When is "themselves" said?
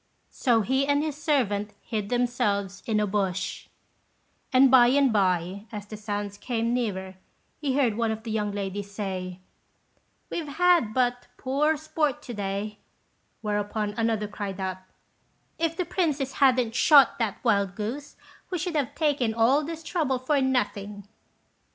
2.09-2.81